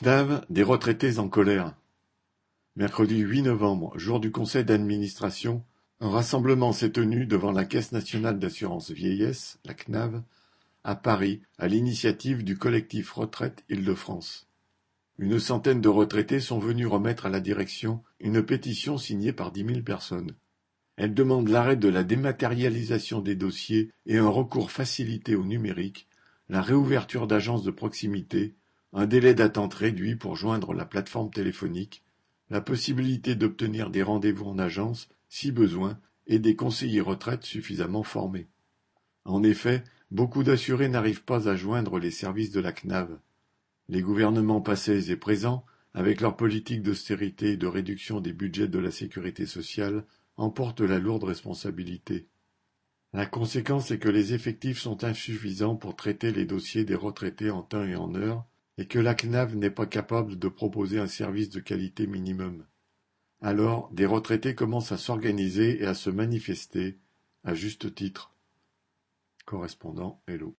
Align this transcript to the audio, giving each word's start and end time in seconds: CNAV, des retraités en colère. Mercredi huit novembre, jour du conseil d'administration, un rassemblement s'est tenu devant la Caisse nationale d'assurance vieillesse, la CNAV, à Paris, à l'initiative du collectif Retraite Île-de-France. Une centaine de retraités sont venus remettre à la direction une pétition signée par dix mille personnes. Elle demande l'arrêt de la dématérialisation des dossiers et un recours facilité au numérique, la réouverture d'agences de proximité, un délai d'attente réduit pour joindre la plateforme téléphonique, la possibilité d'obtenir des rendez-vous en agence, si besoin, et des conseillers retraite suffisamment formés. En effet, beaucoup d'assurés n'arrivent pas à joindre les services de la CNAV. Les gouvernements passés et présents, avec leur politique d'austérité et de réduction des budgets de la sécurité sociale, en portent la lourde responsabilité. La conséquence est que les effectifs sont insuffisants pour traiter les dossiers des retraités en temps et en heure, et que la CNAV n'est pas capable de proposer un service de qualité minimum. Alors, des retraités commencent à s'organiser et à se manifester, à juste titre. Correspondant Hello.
CNAV, 0.00 0.44
des 0.48 0.62
retraités 0.62 1.18
en 1.18 1.28
colère. 1.28 1.74
Mercredi 2.76 3.18
huit 3.18 3.42
novembre, 3.42 3.98
jour 3.98 4.20
du 4.20 4.30
conseil 4.30 4.64
d'administration, 4.64 5.64
un 5.98 6.08
rassemblement 6.08 6.72
s'est 6.72 6.92
tenu 6.92 7.26
devant 7.26 7.50
la 7.50 7.64
Caisse 7.64 7.90
nationale 7.90 8.38
d'assurance 8.38 8.92
vieillesse, 8.92 9.58
la 9.64 9.74
CNAV, 9.74 10.22
à 10.84 10.94
Paris, 10.94 11.40
à 11.58 11.66
l'initiative 11.66 12.44
du 12.44 12.56
collectif 12.56 13.10
Retraite 13.10 13.64
Île-de-France. 13.68 14.46
Une 15.18 15.40
centaine 15.40 15.80
de 15.80 15.88
retraités 15.88 16.38
sont 16.38 16.60
venus 16.60 16.86
remettre 16.86 17.26
à 17.26 17.30
la 17.30 17.40
direction 17.40 18.04
une 18.20 18.40
pétition 18.40 18.98
signée 18.98 19.32
par 19.32 19.50
dix 19.50 19.64
mille 19.64 19.82
personnes. 19.82 20.36
Elle 20.94 21.12
demande 21.12 21.48
l'arrêt 21.48 21.76
de 21.76 21.88
la 21.88 22.04
dématérialisation 22.04 23.20
des 23.20 23.34
dossiers 23.34 23.90
et 24.06 24.18
un 24.18 24.28
recours 24.28 24.70
facilité 24.70 25.34
au 25.34 25.44
numérique, 25.44 26.06
la 26.48 26.62
réouverture 26.62 27.26
d'agences 27.26 27.64
de 27.64 27.72
proximité, 27.72 28.54
un 28.92 29.06
délai 29.06 29.34
d'attente 29.34 29.74
réduit 29.74 30.16
pour 30.16 30.36
joindre 30.36 30.72
la 30.72 30.86
plateforme 30.86 31.30
téléphonique, 31.30 32.02
la 32.50 32.60
possibilité 32.60 33.34
d'obtenir 33.34 33.90
des 33.90 34.02
rendez-vous 34.02 34.46
en 34.46 34.58
agence, 34.58 35.08
si 35.28 35.52
besoin, 35.52 35.98
et 36.26 36.38
des 36.38 36.56
conseillers 36.56 37.00
retraite 37.00 37.44
suffisamment 37.44 38.02
formés. 38.02 38.48
En 39.24 39.42
effet, 39.42 39.84
beaucoup 40.10 40.42
d'assurés 40.42 40.88
n'arrivent 40.88 41.24
pas 41.24 41.48
à 41.48 41.56
joindre 41.56 41.98
les 41.98 42.10
services 42.10 42.50
de 42.50 42.60
la 42.60 42.72
CNAV. 42.72 43.18
Les 43.88 44.02
gouvernements 44.02 44.60
passés 44.60 45.10
et 45.10 45.16
présents, 45.16 45.64
avec 45.94 46.20
leur 46.20 46.36
politique 46.36 46.82
d'austérité 46.82 47.52
et 47.52 47.56
de 47.56 47.66
réduction 47.66 48.20
des 48.20 48.32
budgets 48.32 48.68
de 48.68 48.78
la 48.78 48.90
sécurité 48.90 49.46
sociale, 49.46 50.04
en 50.36 50.50
portent 50.50 50.80
la 50.80 50.98
lourde 50.98 51.24
responsabilité. 51.24 52.28
La 53.12 53.26
conséquence 53.26 53.90
est 53.90 53.98
que 53.98 54.08
les 54.08 54.34
effectifs 54.34 54.78
sont 54.78 55.02
insuffisants 55.04 55.76
pour 55.76 55.96
traiter 55.96 56.30
les 56.30 56.44
dossiers 56.44 56.84
des 56.84 56.94
retraités 56.94 57.50
en 57.50 57.62
temps 57.62 57.84
et 57.84 57.96
en 57.96 58.14
heure, 58.14 58.44
et 58.78 58.86
que 58.86 59.00
la 59.00 59.14
CNAV 59.14 59.56
n'est 59.56 59.70
pas 59.70 59.86
capable 59.86 60.38
de 60.38 60.48
proposer 60.48 61.00
un 61.00 61.08
service 61.08 61.50
de 61.50 61.60
qualité 61.60 62.06
minimum. 62.06 62.64
Alors, 63.42 63.90
des 63.92 64.06
retraités 64.06 64.54
commencent 64.54 64.92
à 64.92 64.96
s'organiser 64.96 65.82
et 65.82 65.86
à 65.86 65.94
se 65.94 66.10
manifester, 66.10 66.98
à 67.44 67.54
juste 67.54 67.94
titre. 67.94 68.34
Correspondant 69.44 70.22
Hello. 70.28 70.56